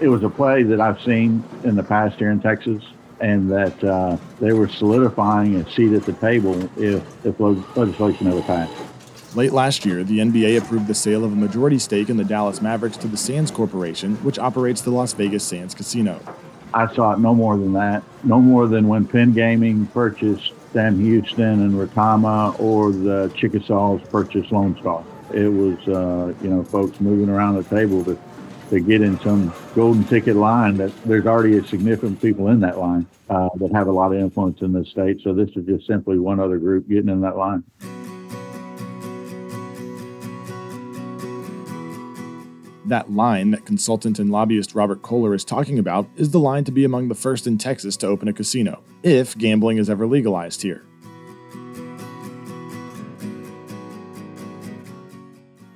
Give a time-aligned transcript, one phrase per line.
[0.00, 2.82] It was a play that I've seen in the past here in Texas,
[3.20, 8.42] and that uh, they were solidifying a seat at the table if, if legislation ever
[8.42, 8.72] passed.
[9.34, 12.62] Late last year, the NBA approved the sale of a majority stake in the Dallas
[12.62, 16.20] Mavericks to the Sands Corporation, which operates the Las Vegas Sands Casino.
[16.72, 20.98] I saw it no more than that, no more than when Penn Gaming purchased Sam
[21.00, 25.04] Houston and Retama, or the Chickasaws purchased Lone Star.
[25.32, 28.18] It was, uh, you know, folks moving around the table to,
[28.70, 32.78] to get in some golden ticket line that there's already a significant people in that
[32.78, 35.20] line uh, that have a lot of influence in the state.
[35.22, 37.64] So this is just simply one other group getting in that line.
[42.86, 46.72] That line that consultant and lobbyist Robert Kohler is talking about is the line to
[46.72, 50.62] be among the first in Texas to open a casino, if gambling is ever legalized
[50.62, 50.84] here.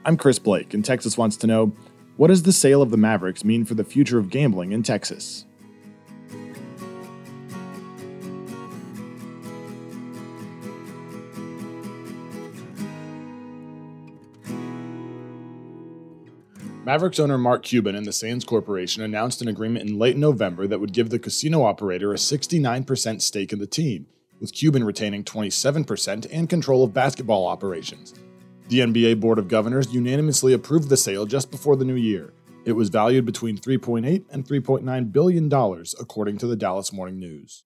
[0.05, 1.73] I'm Chris Blake, and Texas wants to know
[2.21, 5.47] what does the sale of the Mavericks mean for the future of gambling in Texas?
[16.85, 20.79] Mavericks owner Mark Cuban and the Sands Corporation announced an agreement in late November that
[20.79, 24.07] would give the casino operator a 69% stake in the team,
[24.39, 28.13] with Cuban retaining 27% and control of basketball operations.
[28.71, 32.33] The NBA Board of Governors unanimously approved the sale just before the new year.
[32.65, 37.65] It was valued between 3.8 and 3.9 billion dollars, according to the Dallas Morning News.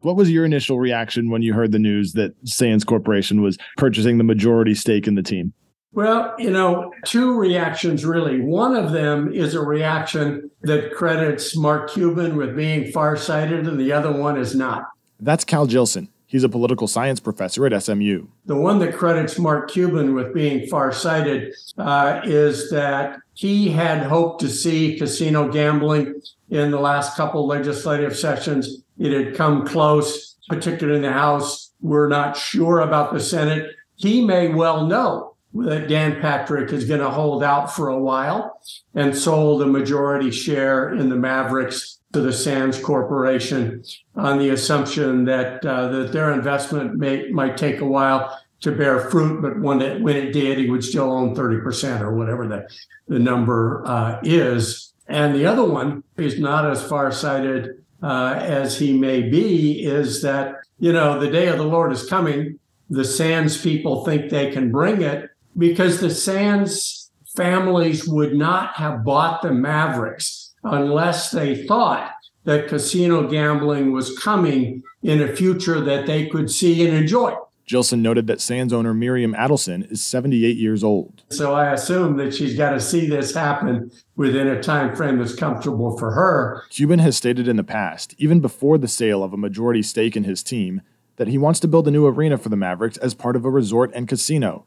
[0.00, 4.18] What was your initial reaction when you heard the news that Sands Corporation was purchasing
[4.18, 5.52] the majority stake in the team?
[5.92, 8.40] Well, you know, two reactions really.
[8.40, 13.92] One of them is a reaction that credits Mark Cuban with being farsighted, and the
[13.92, 14.88] other one is not.
[15.20, 16.08] That's Cal Jillson.
[16.32, 18.26] He's a political science professor at SMU.
[18.46, 24.40] The one that credits Mark Cuban with being farsighted uh, is that he had hoped
[24.40, 28.82] to see casino gambling in the last couple legislative sessions.
[28.98, 31.70] It had come close, particularly in the House.
[31.82, 33.70] We're not sure about the Senate.
[33.96, 38.58] He may well know that Dan Patrick is going to hold out for a while
[38.94, 43.82] and sold a majority share in the Mavericks to the Sands Corporation
[44.16, 49.10] on the assumption that uh, that their investment may might take a while to bear
[49.10, 52.46] fruit, but when it when it did, he would still own thirty percent or whatever
[52.46, 52.68] the
[53.08, 54.92] the number uh, is.
[55.08, 59.84] And the other one is not as far sighted uh, as he may be.
[59.84, 62.58] Is that you know the day of the Lord is coming.
[62.90, 69.02] The Sands people think they can bring it, because the Sands families would not have
[69.02, 72.12] bought the Mavericks unless they thought
[72.44, 77.34] that casino gambling was coming in a future that they could see and enjoy.
[77.64, 81.22] Jillson noted that Sands owner Miriam Adelson is 78 years old.
[81.30, 85.34] So I assume that she's got to see this happen within a time frame that's
[85.34, 86.64] comfortable for her.
[86.70, 90.24] Cuban has stated in the past, even before the sale of a majority stake in
[90.24, 90.82] his team,
[91.16, 93.50] that he wants to build a new arena for the Mavericks as part of a
[93.50, 94.64] resort and casino.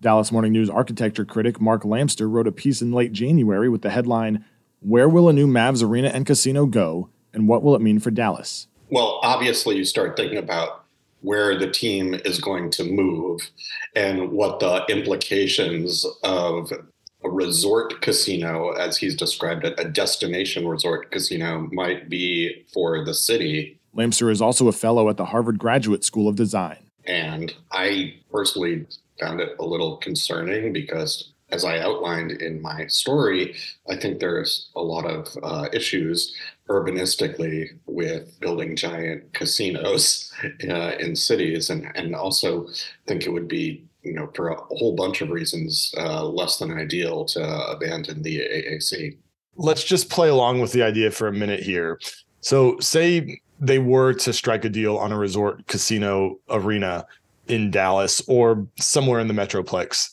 [0.00, 3.90] Dallas Morning News architecture critic Mark Lamster wrote a piece in late January with the
[3.90, 4.44] headline,
[4.80, 8.10] Where Will a New Mavs Arena and Casino Go, and What Will It Mean for
[8.10, 8.66] Dallas?
[8.90, 10.84] Well, obviously, you start thinking about
[11.20, 13.50] where the team is going to move
[13.94, 16.72] and what the implications of
[17.22, 23.12] a resort casino, as he's described it, a destination resort casino, might be for the
[23.12, 23.78] city.
[23.92, 26.78] Lamster is also a fellow at the Harvard Graduate School of Design.
[27.04, 28.86] And I personally
[29.20, 33.56] found it a little concerning because as I outlined in my story,
[33.88, 36.34] I think there's a lot of uh, issues
[36.68, 40.32] urbanistically with building giant casinos
[40.68, 42.68] uh, in cities, and and also
[43.06, 46.72] think it would be you know for a whole bunch of reasons uh, less than
[46.72, 49.16] ideal to abandon the AAC.
[49.56, 52.00] Let's just play along with the idea for a minute here.
[52.40, 57.06] So, say they were to strike a deal on a resort casino arena
[57.48, 60.08] in Dallas or somewhere in the Metroplex.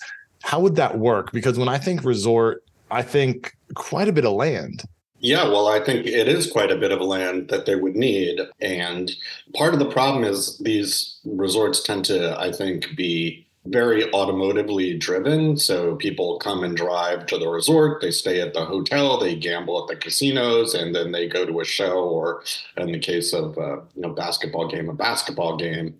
[0.47, 1.33] How would that work?
[1.33, 4.85] Because when I think resort, I think quite a bit of land.
[5.19, 8.39] Yeah, well, I think it is quite a bit of land that they would need.
[8.61, 9.11] And
[9.53, 15.57] part of the problem is these resorts tend to, I think, be very automotively driven.
[15.57, 19.81] So people come and drive to the resort, they stay at the hotel, they gamble
[19.81, 22.41] at the casinos, and then they go to a show or,
[22.77, 25.93] in the case of a you know basketball game, a basketball game.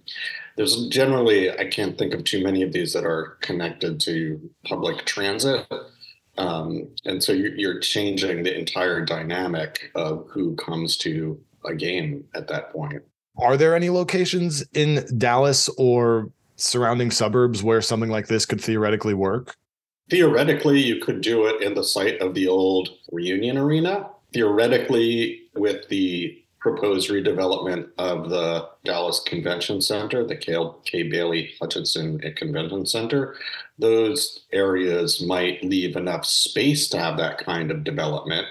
[0.57, 5.05] There's generally I can't think of too many of these that are connected to public
[5.05, 5.65] transit.
[6.37, 12.25] Um, and so you're, you're changing the entire dynamic of who comes to a game
[12.35, 13.01] at that point.
[13.39, 19.13] Are there any locations in Dallas or surrounding suburbs where something like this could theoretically
[19.13, 19.55] work?
[20.09, 24.09] Theoretically, you could do it in the site of the old Reunion Arena.
[24.33, 32.85] theoretically, with the proposed redevelopment of the Dallas Convention Center, the Kay Bailey Hutchison Convention
[32.85, 33.35] Center,
[33.79, 38.47] those areas might leave enough space to have that kind of development.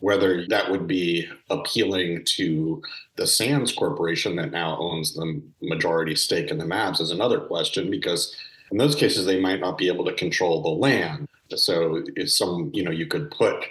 [0.00, 2.82] Whether that would be appealing to
[3.14, 7.88] the Sands Corporation that now owns the majority stake in the Mavs is another question
[7.88, 8.34] because
[8.72, 11.28] in those cases they might not be able to control the land.
[11.54, 13.62] So if some, you know, you could put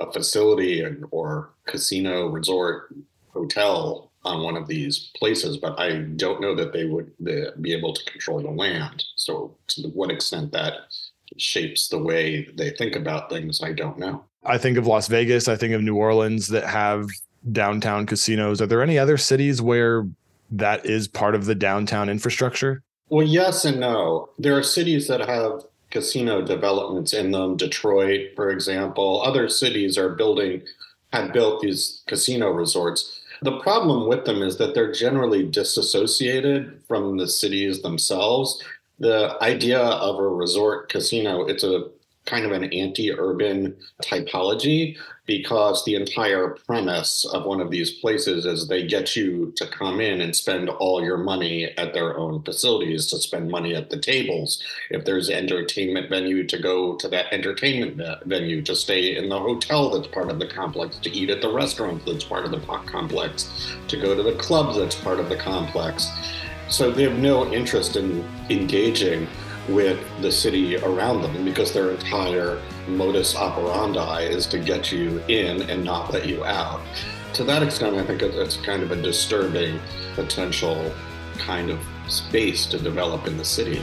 [0.00, 2.92] a facility or casino resort
[3.34, 7.12] hotel on one of these places, but I don't know that they would
[7.60, 9.04] be able to control the land.
[9.16, 10.74] So, to what extent that
[11.36, 14.24] shapes the way they think about things, I don't know.
[14.44, 17.08] I think of Las Vegas, I think of New Orleans that have
[17.52, 18.62] downtown casinos.
[18.62, 20.06] Are there any other cities where
[20.50, 22.82] that is part of the downtown infrastructure?
[23.08, 24.30] Well, yes and no.
[24.38, 27.56] There are cities that have casino developments in them.
[27.56, 29.22] Detroit, for example.
[29.22, 30.62] Other cities are building,
[31.12, 33.20] have built these casino resorts.
[33.44, 38.64] The problem with them is that they're generally disassociated from the cities themselves.
[38.98, 41.90] The idea of a resort casino, it's a
[42.24, 44.96] kind of an anti-urban typology
[45.26, 50.00] because the entire premise of one of these places is they get you to come
[50.00, 53.98] in and spend all your money at their own facilities to spend money at the
[53.98, 54.62] tables.
[54.90, 59.90] If there's entertainment venue to go to that entertainment venue to stay in the hotel
[59.90, 63.50] that's part of the complex to eat at the restaurant that's part of the complex
[63.88, 66.10] to go to the club that's part of the complex.
[66.68, 69.26] So they have no interest in engaging
[69.68, 75.62] with the city around them because their entire modus operandi is to get you in
[75.70, 76.80] and not let you out.
[77.34, 79.80] To that extent, I think it's kind of a disturbing
[80.14, 80.92] potential
[81.38, 83.80] kind of space to develop in the city.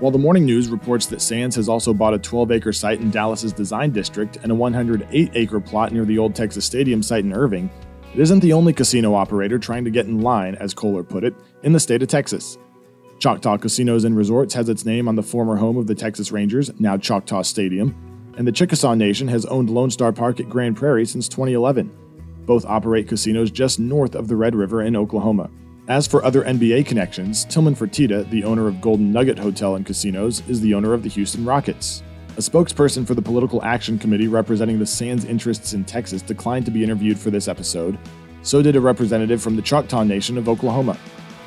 [0.00, 3.10] While the morning news reports that Sands has also bought a 12 acre site in
[3.10, 7.32] Dallas's design district and a 108 acre plot near the old Texas Stadium site in
[7.32, 7.68] Irving,
[8.14, 11.34] it isn't the only casino operator trying to get in line, as Kohler put it,
[11.64, 12.58] in the state of Texas.
[13.18, 16.70] Choctaw Casinos and Resorts has its name on the former home of the Texas Rangers,
[16.78, 17.92] now Choctaw Stadium,
[18.36, 21.90] and the Chickasaw Nation has owned Lone Star Park at Grand Prairie since 2011.
[22.46, 25.50] Both operate casinos just north of the Red River in Oklahoma.
[25.88, 30.48] As for other NBA connections, Tillman Fertitta, the owner of Golden Nugget Hotel and Casinos,
[30.48, 32.04] is the owner of the Houston Rockets.
[32.36, 36.70] A spokesperson for the Political Action Committee representing the Sands interests in Texas declined to
[36.70, 37.98] be interviewed for this episode.
[38.42, 40.96] So did a representative from the Choctaw Nation of Oklahoma.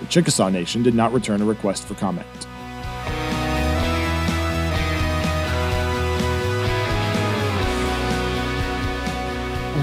[0.02, 2.26] The Chickasaw Nation did not return a request for comment.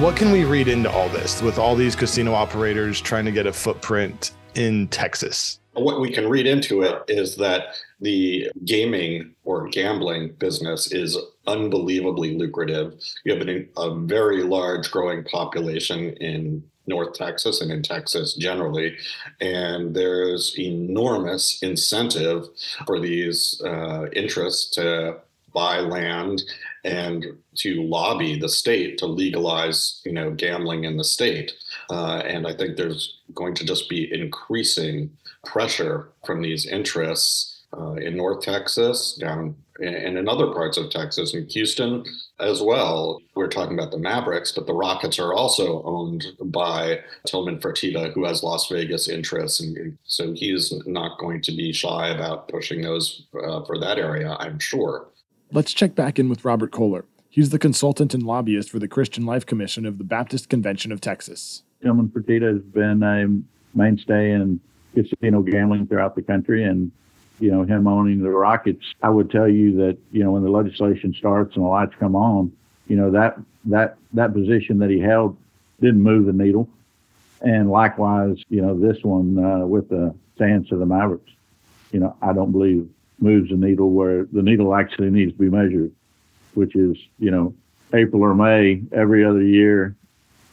[0.03, 3.47] What can we read into all this with all these casino operators trying to get
[3.47, 5.61] a footprint in Texas?
[5.75, 11.17] What we can read into it is that the gaming or gambling business is
[11.47, 13.01] unbelievably lucrative.
[13.25, 18.97] You have an, a very large growing population in North Texas and in Texas generally.
[19.41, 22.49] And there's enormous incentive
[22.87, 25.19] for these uh, interests to
[25.55, 26.43] buy land
[26.85, 27.25] and
[27.57, 31.53] to lobby the state to legalize, you know, gambling in the state.
[31.91, 35.11] Uh, and I think there's going to just be increasing
[35.45, 41.35] pressure from these interests uh, in North Texas, down and in other parts of Texas
[41.35, 42.05] and Houston
[42.41, 43.21] as well.
[43.35, 48.25] We're talking about the Mavericks, but the Rockets are also owned by Tillman Fertitta, who
[48.25, 49.61] has Las Vegas interests.
[49.61, 54.37] And so he's not going to be shy about pushing those uh, for that area,
[54.41, 55.09] I'm sure.
[55.53, 57.05] Let's check back in with Robert Kohler.
[57.31, 61.01] He's the consultant and lobbyist for the Christian Life Commission of the Baptist Convention of
[61.01, 61.63] Texas.
[61.83, 64.61] Tillman Fertitta has been a mainstay in
[64.95, 66.91] casino gambling throughout the country and
[67.39, 70.51] you know, him owning the Rockets, I would tell you that, you know, when the
[70.51, 72.53] legislation starts and the lights come on,
[72.89, 75.37] you know, that, that, that position that he held
[75.81, 76.69] didn't move the needle.
[77.41, 81.31] And likewise, you know, this one uh, with the Sands of the Mavericks,
[81.93, 82.89] you know, I don't believe
[83.21, 85.93] moves the needle where the needle actually needs to be measured,
[86.55, 87.55] which is, you know,
[87.93, 89.97] April or May every other year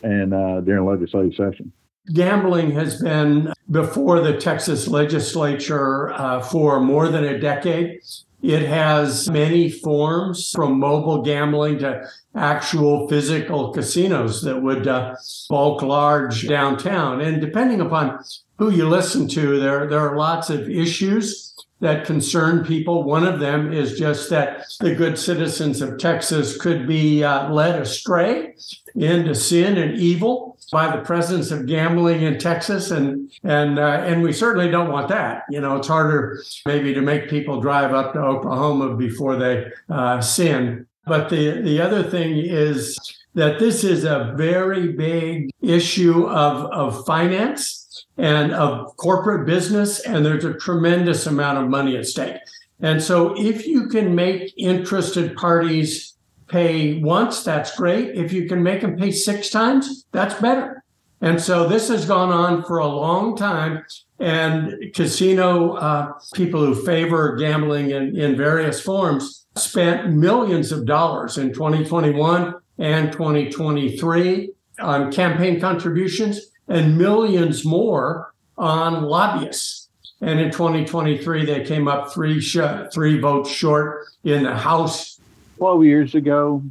[0.04, 1.72] and uh, during legislative session.
[2.14, 8.02] Gambling has been before the Texas legislature uh, for more than a decade.
[8.44, 15.16] It has many forms from mobile gambling to actual physical casinos that would uh,
[15.50, 17.22] bulk large downtown.
[17.22, 18.24] And depending upon
[18.60, 23.04] who you listen to, there, there are lots of issues that concern people.
[23.04, 27.82] One of them is just that the good citizens of Texas could be uh, led
[27.82, 28.56] astray
[28.96, 34.22] into sin and evil by the presence of gambling in Texas, and and uh, and
[34.22, 35.44] we certainly don't want that.
[35.50, 40.22] You know, it's harder maybe to make people drive up to Oklahoma before they uh,
[40.22, 40.88] sin.
[41.06, 42.98] But the the other thing is
[43.36, 50.26] that this is a very big issue of of finance and of corporate business, and
[50.26, 52.38] there's a tremendous amount of money at stake.
[52.82, 56.15] And so, if you can make interested parties
[56.48, 58.16] pay once, that's great.
[58.16, 60.84] If you can make them pay six times, that's better.
[61.22, 63.84] And so, this has gone on for a long time.
[64.20, 71.38] And casino uh, people who favor gambling in, in various forms spent millions of dollars
[71.38, 79.90] in 2021 and 2023 on campaign contributions and millions more on lobbyists.
[80.22, 82.58] And in 2023, they came up three sh-
[82.94, 85.15] three votes short in the House.
[85.58, 86.62] 12 years ago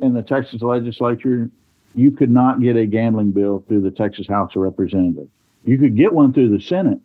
[0.00, 1.50] in the Texas legislature,
[1.94, 5.30] you could not get a gambling bill through the Texas House of Representatives.
[5.64, 7.00] You could get one through the Senate,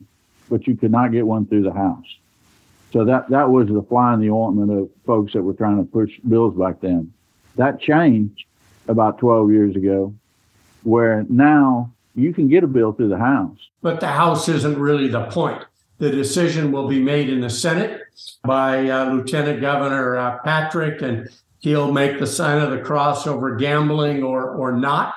[0.49, 2.05] but you could not get one through the House.
[2.93, 5.83] So that, that was the fly in the ointment of folks that were trying to
[5.83, 7.13] push bills back then.
[7.55, 8.45] That changed
[8.87, 10.13] about 12 years ago,
[10.83, 13.57] where now you can get a bill through the House.
[13.81, 15.63] But the House isn't really the point.
[15.99, 18.01] The decision will be made in the Senate
[18.43, 23.55] by uh, Lieutenant Governor uh, Patrick, and he'll make the sign of the cross over
[23.55, 25.15] gambling or, or not.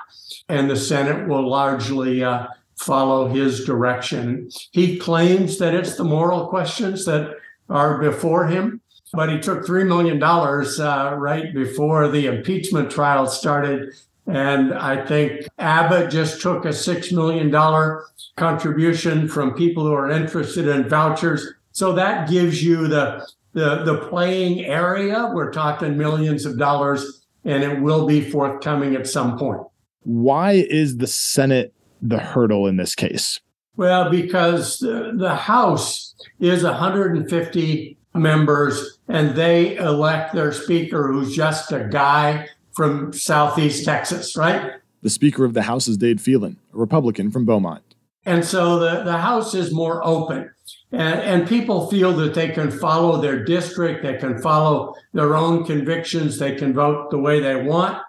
[0.48, 2.46] And the Senate will largely uh,
[2.76, 4.50] follow his direction.
[4.72, 7.36] He claims that it's the moral questions that
[7.68, 8.80] are before him,
[9.12, 13.92] but he took $3 million uh, right before the impeachment trial started
[14.26, 17.50] and I think Abbott just took a $6 million
[18.36, 21.46] contribution from people who are interested in vouchers.
[21.72, 25.30] So that gives you the, the, the playing area.
[25.32, 29.62] We're talking millions of dollars, and it will be forthcoming at some point.
[30.02, 33.40] Why is the Senate the hurdle in this case?
[33.76, 41.72] Well, because the, the House is 150 members and they elect their speaker, who's just
[41.72, 42.48] a guy
[42.80, 44.72] from Southeast Texas, right?
[45.02, 47.82] The Speaker of the House is Dade Phelan, a Republican from Beaumont.
[48.24, 50.50] And so the, the House is more open.
[50.90, 55.66] And, and people feel that they can follow their district, they can follow their own
[55.66, 58.02] convictions, they can vote the way they want.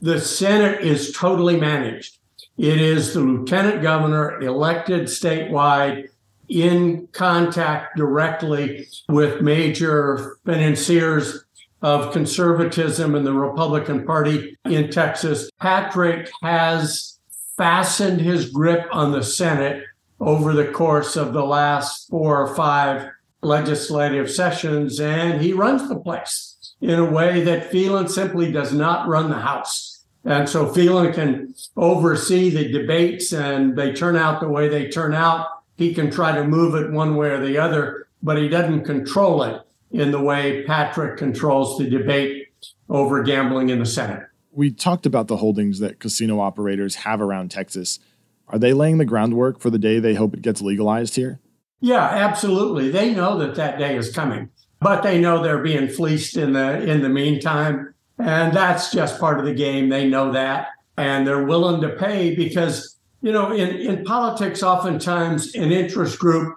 [0.00, 2.18] The Senate is totally managed.
[2.56, 6.08] It is the lieutenant governor elected statewide
[6.48, 11.44] in contact directly with major financiers
[11.82, 15.50] of conservatism in the Republican Party in Texas.
[15.60, 17.18] Patrick has
[17.56, 19.84] fastened his grip on the Senate
[20.20, 23.10] over the course of the last four or five
[23.42, 29.08] legislative sessions, and he runs the place in a way that Phelan simply does not
[29.08, 30.04] run the House.
[30.24, 35.14] And so Phelan can oversee the debates and they turn out the way they turn
[35.14, 35.46] out.
[35.76, 39.44] He can try to move it one way or the other, but he doesn't control
[39.44, 42.48] it in the way Patrick controls the debate
[42.88, 44.26] over gambling in the Senate.
[44.52, 47.98] We talked about the holdings that casino operators have around Texas.
[48.48, 51.40] Are they laying the groundwork for the day they hope it gets legalized here?
[51.80, 52.90] Yeah, absolutely.
[52.90, 56.82] They know that that day is coming, but they know they're being fleeced in the
[56.82, 59.88] in the meantime, and that's just part of the game.
[59.88, 65.54] They know that, and they're willing to pay because you know in in politics, oftentimes
[65.54, 66.56] an interest group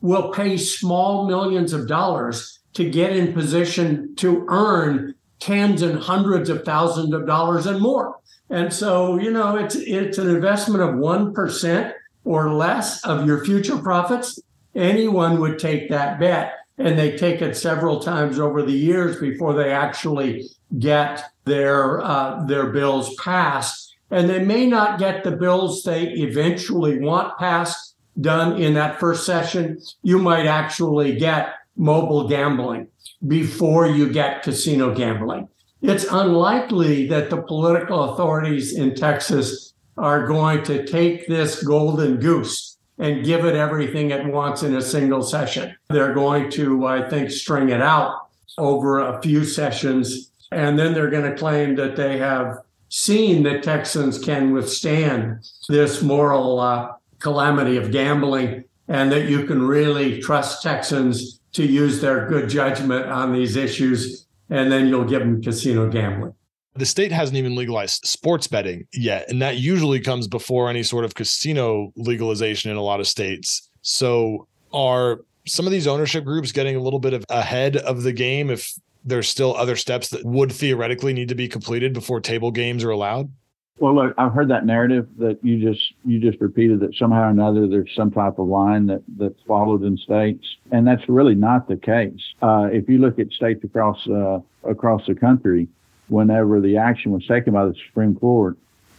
[0.00, 6.48] will pay small millions of dollars to get in position to earn tens and hundreds
[6.48, 8.16] of thousands of dollars and more.
[8.48, 11.92] And so, you know, it's it's an investment of 1%
[12.24, 14.38] or less of your future profits.
[14.74, 19.54] Anyone would take that bet and they take it several times over the years before
[19.54, 20.48] they actually
[20.78, 23.96] get their uh, their bills passed.
[24.10, 29.24] And they may not get the bills they eventually want passed done in that first
[29.24, 29.80] session.
[30.02, 32.88] You might actually get mobile gambling
[33.26, 35.48] before you get casino gambling.
[35.80, 42.78] It's unlikely that the political authorities in Texas are going to take this golden goose
[42.98, 45.74] and give it everything it wants in a single session.
[45.88, 50.30] They're going to, I think, string it out over a few sessions.
[50.52, 55.38] And then they're going to claim that they have seen that Texans can withstand
[55.68, 62.00] this moral uh, calamity of gambling and that you can really trust Texans to use
[62.00, 66.34] their good judgment on these issues, and then you'll give them casino gambling.
[66.74, 71.04] The state hasn't even legalized sports betting yet, and that usually comes before any sort
[71.04, 73.68] of casino legalization in a lot of states.
[73.82, 78.12] So, are some of these ownership groups getting a little bit of ahead of the
[78.12, 78.72] game if
[79.04, 82.90] there's still other steps that would theoretically need to be completed before table games are
[82.90, 83.30] allowed?
[83.78, 87.30] Well, look, I've heard that narrative that you just you just repeated that somehow or
[87.30, 91.68] another there's some type of line that that's followed in states, and that's really not
[91.68, 92.20] the case.
[92.42, 95.68] Uh, if you look at states across uh, across the country,
[96.08, 98.56] whenever the action was taken by the Supreme Court,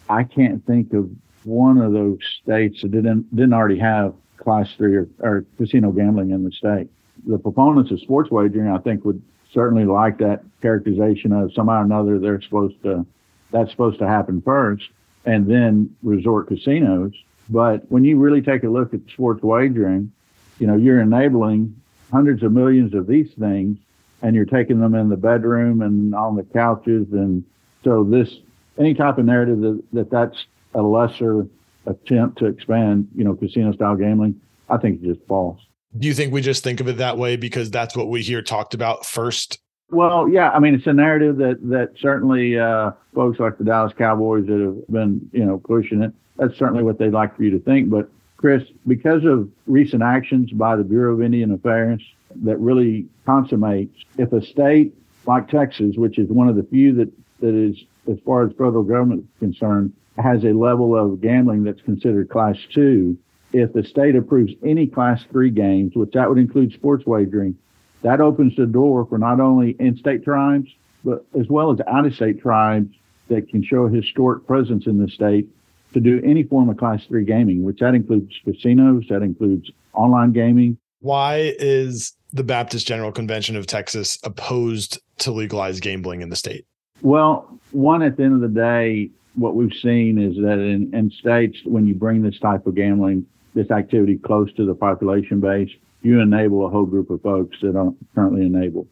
[0.09, 1.09] I can't think of
[1.45, 6.31] one of those states that didn't didn't already have class three or, or casino gambling
[6.31, 6.89] in the state.
[7.25, 9.21] The proponents of sports wagering, I think, would
[9.53, 13.05] certainly like that characterization of somehow or another they're supposed to
[13.53, 14.83] that's supposed to happen first
[15.25, 17.13] and then resort casinos.
[17.50, 20.12] But when you really take a look at sports wagering,
[20.60, 21.79] you know, you're enabling
[22.12, 23.77] hundreds of millions of these things
[24.22, 27.07] and you're taking them in the bedroom and on the couches.
[27.12, 27.43] And
[27.83, 28.29] so this,
[28.77, 31.48] any type of narrative that, that that's a lesser
[31.86, 35.60] attempt to expand, you know, casino style gambling, I think is just false.
[35.98, 38.41] Do you think we just think of it that way because that's what we hear
[38.41, 39.60] talked about first?
[39.93, 43.93] Well, yeah, I mean, it's a narrative that that certainly uh, folks like the Dallas
[43.97, 46.12] Cowboys that have been, you know, pushing it.
[46.38, 47.89] That's certainly what they'd like for you to think.
[47.89, 52.01] But Chris, because of recent actions by the Bureau of Indian Affairs
[52.43, 54.93] that really consummates, if a state
[55.27, 57.77] like Texas, which is one of the few that that is,
[58.12, 62.57] as far as federal government is concerned, has a level of gambling that's considered class
[62.73, 63.17] two,
[63.51, 67.55] if the state approves any class three games, which that would include sports wagering,
[68.03, 70.69] that opens the door for not only in-state tribes,
[71.03, 72.93] but as well as out-of-state tribes
[73.29, 75.48] that can show a historic presence in the state
[75.93, 80.31] to do any form of class three gaming, which that includes casinos, that includes online
[80.31, 80.77] gaming.
[81.00, 86.65] Why is the Baptist General Convention of Texas opposed to legalize gambling in the state?
[87.01, 91.12] Well, one, at the end of the day, what we've seen is that in, in
[91.12, 95.69] states, when you bring this type of gambling this activity close to the population base,
[96.03, 98.88] you enable a whole group of folks that aren't currently enabled.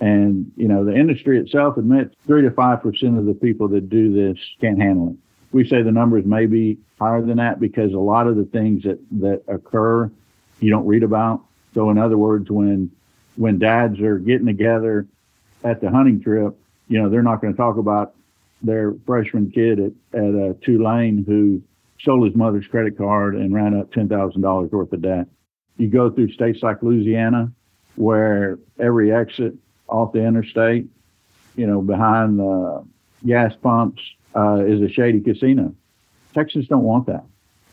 [0.00, 4.12] And, you know, the industry itself admits three to 5% of the people that do
[4.12, 5.16] this can't handle it.
[5.52, 8.82] We say the numbers may be higher than that because a lot of the things
[8.82, 10.10] that, that occur,
[10.60, 11.42] you don't read about.
[11.72, 12.90] So in other words, when,
[13.36, 15.06] when dads are getting together
[15.62, 16.54] at the hunting trip,
[16.88, 18.14] you know, they're not going to talk about
[18.62, 21.62] their freshman kid at, at uh, Tulane who
[22.00, 25.26] stole his mother's credit card and ran up $10,000 worth of debt.
[25.76, 27.52] You go through states like Louisiana,
[27.96, 29.54] where every exit
[29.88, 30.86] off the interstate,
[31.56, 32.84] you know, behind the
[33.26, 34.02] gas pumps,
[34.36, 35.74] uh, is a shady casino.
[36.32, 37.24] Texans don't want that.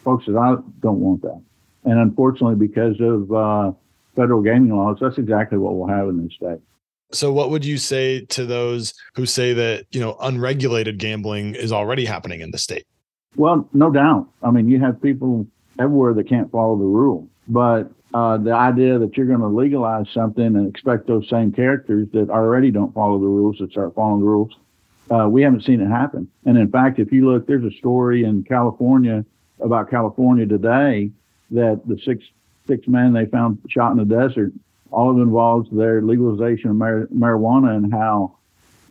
[0.04, 1.42] Folks that I don't want that.
[1.84, 3.72] And unfortunately, because of uh,
[4.16, 6.60] federal gaming laws, that's exactly what we'll have in this state.
[7.12, 11.72] So what would you say to those who say that, you know, unregulated gambling is
[11.72, 12.86] already happening in the state?
[13.36, 14.28] Well, no doubt.
[14.44, 15.48] I mean, you have people
[15.80, 17.28] everywhere that can't follow the rule.
[17.52, 22.08] But uh, the idea that you're going to legalize something and expect those same characters
[22.14, 24.54] that already don't follow the rules to start following the rules,
[25.10, 26.30] uh, we haven't seen it happen.
[26.46, 29.26] And in fact, if you look, there's a story in California
[29.60, 31.12] about California today
[31.52, 32.24] that the six
[32.68, 34.54] six men they found shot in the desert,
[34.90, 38.38] all of it involves their legalization of mar- marijuana and how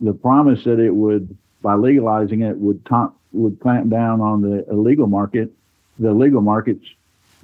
[0.01, 4.63] the promise that it would, by legalizing it, would ta- would clamp down on the
[4.69, 5.51] illegal market.
[5.97, 6.85] The legal market's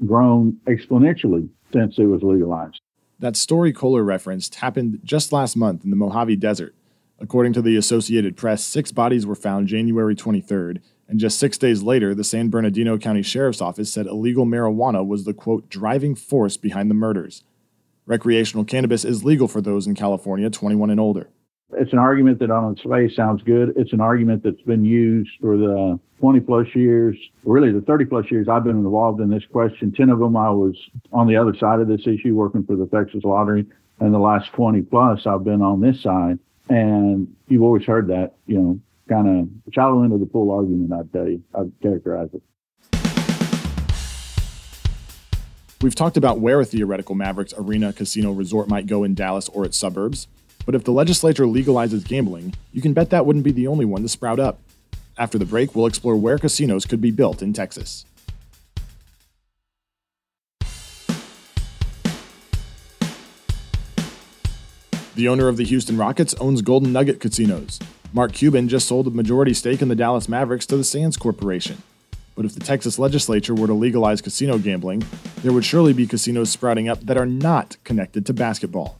[0.06, 2.80] grown exponentially since it was legalized.
[3.20, 6.76] That story Kohler referenced happened just last month in the Mojave Desert.
[7.20, 11.82] According to the Associated Press, six bodies were found January 23rd, and just six days
[11.82, 16.58] later, the San Bernardino County Sheriff's Office said illegal marijuana was the quote driving force
[16.58, 17.44] behind the murders.
[18.06, 21.30] Recreational cannabis is legal for those in California 21 and older.
[21.74, 23.74] It's an argument that on its face sounds good.
[23.76, 28.32] It's an argument that's been used for the 20 plus years, really the 30 plus
[28.32, 29.92] years I've been involved in this question.
[29.92, 30.76] 10 of them I was
[31.12, 33.66] on the other side of this issue working for the Texas Lottery.
[34.00, 36.40] And the last 20 plus I've been on this side.
[36.70, 40.94] And you've always heard that, you know, kind of shallow end of the pool argument,
[40.94, 41.44] I'd tell you.
[41.54, 42.44] I'd characterize it.
[45.82, 49.66] We've talked about where a theoretical Mavericks arena casino resort might go in Dallas or
[49.66, 50.28] its suburbs.
[50.68, 54.02] But if the legislature legalizes gambling, you can bet that wouldn't be the only one
[54.02, 54.60] to sprout up.
[55.18, 58.04] After the break, we'll explore where casinos could be built in Texas.
[65.16, 67.80] The owner of the Houston Rockets owns Golden Nugget Casinos.
[68.12, 71.82] Mark Cuban just sold a majority stake in the Dallas Mavericks to the Sands Corporation.
[72.36, 75.06] But if the Texas legislature were to legalize casino gambling,
[75.44, 79.00] there would surely be casinos sprouting up that are not connected to basketball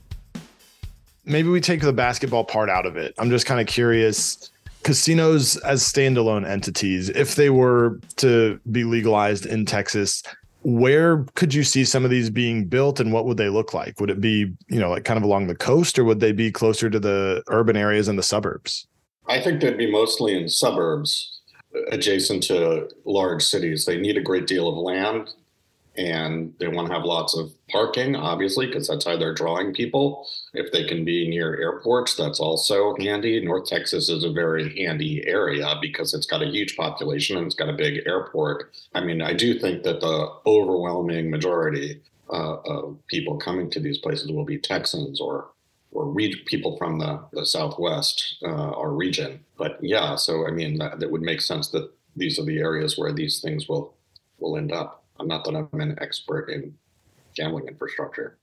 [1.28, 3.14] maybe we take the basketball part out of it.
[3.18, 4.50] I'm just kind of curious
[4.82, 10.22] casinos as standalone entities, if they were to be legalized in Texas,
[10.62, 14.00] where could you see some of these being built and what would they look like?
[14.00, 16.50] Would it be, you know, like kind of along the coast or would they be
[16.50, 18.86] closer to the urban areas and the suburbs?
[19.26, 21.40] I think they'd be mostly in suburbs.
[21.90, 23.84] adjacent to large cities.
[23.84, 25.30] They need a great deal of land
[25.98, 30.28] and they want to have lots of parking, obviously, because that's how they're drawing people.
[30.54, 33.44] If they can be near airports, that's also handy.
[33.44, 37.56] North Texas is a very handy area because it's got a huge population and it's
[37.56, 38.70] got a big airport.
[38.94, 42.00] I mean, I do think that the overwhelming majority
[42.32, 45.50] uh, of people coming to these places will be Texans or
[45.90, 49.40] or re- people from the, the Southwest uh, or region.
[49.56, 52.98] But yeah, so I mean, that, that would make sense that these are the areas
[52.98, 53.94] where these things will
[54.38, 55.04] will end up.
[55.20, 56.74] I'm not that I'm an expert in
[57.34, 58.36] gambling infrastructure.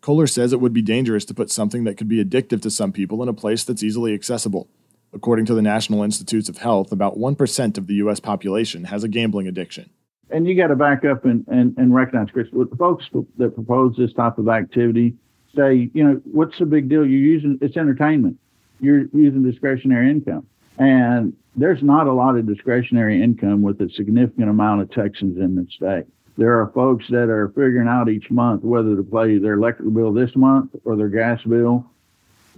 [0.00, 2.92] Kohler says it would be dangerous to put something that could be addictive to some
[2.92, 4.68] people in a place that's easily accessible.
[5.14, 8.18] According to the National Institutes of Health, about 1% of the U.S.
[8.18, 9.90] population has a gambling addiction.
[10.30, 13.04] And you got to back up and, and, and recognize, Chris, with the folks
[13.36, 15.14] that propose this type of activity
[15.54, 17.06] say, you know, what's the big deal?
[17.06, 18.38] You're using it's entertainment.
[18.80, 20.46] You're using discretionary income.
[20.78, 25.54] And there's not a lot of discretionary income with a significant amount of Texans in
[25.54, 26.06] the state.
[26.36, 30.12] There are folks that are figuring out each month whether to pay their electric bill
[30.12, 31.86] this month or their gas bill.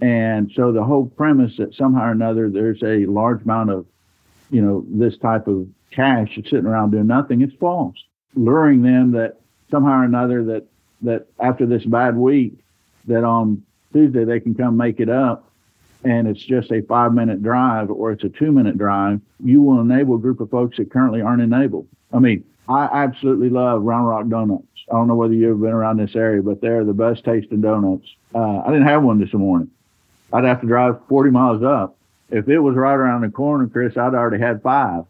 [0.01, 3.85] And so the whole premise that somehow or another there's a large amount of,
[4.49, 7.95] you know, this type of cash sitting around doing nothing, it's false.
[8.35, 9.39] Luring them that
[9.71, 10.65] somehow or another that
[11.01, 12.53] that after this bad week
[13.07, 15.49] that on Tuesday they can come make it up
[16.03, 19.81] and it's just a five minute drive or it's a two minute drive, you will
[19.81, 21.87] enable a group of folks that currently aren't enabled.
[22.13, 24.67] I mean, I absolutely love Round Rock Donuts.
[24.89, 27.61] I don't know whether you've ever been around this area, but they're the best tasting
[27.61, 28.07] donuts.
[28.33, 29.71] Uh, I didn't have one this morning.
[30.31, 31.97] I'd have to drive 40 miles up.
[32.29, 35.05] If it was right around the corner, Chris, I'd already had five.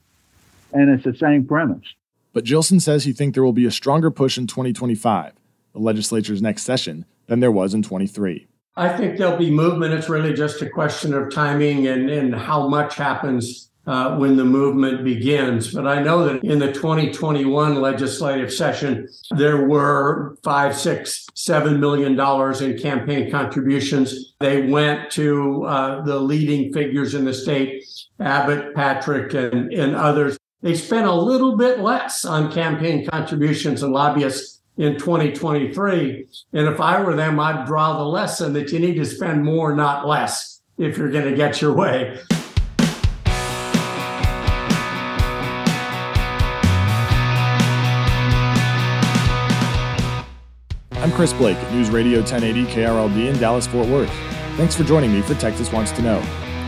[0.73, 1.85] And it's the same premise.
[2.33, 5.33] But Jillson says he thinks there will be a stronger push in 2025,
[5.73, 8.47] the legislature's next session, than there was in 23.
[8.75, 9.93] I think there'll be movement.
[9.93, 14.45] It's really just a question of timing and, and how much happens uh, when the
[14.45, 15.73] movement begins.
[15.73, 22.15] But I know that in the 2021 legislative session, there were five, six, seven million
[22.15, 24.33] dollars in campaign contributions.
[24.39, 27.83] They went to uh, the leading figures in the state,
[28.19, 30.37] Abbott, Patrick, and, and others.
[30.61, 36.27] They spent a little bit less on campaign contributions and lobbyists in 2023.
[36.53, 39.75] And if I were them, I'd draw the lesson that you need to spend more,
[39.75, 42.19] not less, if you're going to get your way.
[51.05, 54.09] I'm Chris Blake News Radio 1080 KRLD in Dallas, Fort Worth.
[54.57, 56.19] Thanks for joining me for Texas Wants to Know.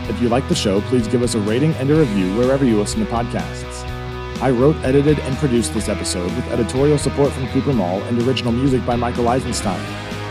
[0.08, 2.78] If you like the show, please give us a rating and a review wherever you
[2.78, 3.84] listen to podcasts.
[4.40, 8.52] I wrote, edited, and produced this episode with editorial support from Cooper Mall and original
[8.52, 9.84] music by Michael Eisenstein.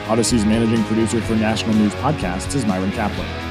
[0.07, 3.46] Odyssey's managing producer for National News Podcasts is Myron Kaplan.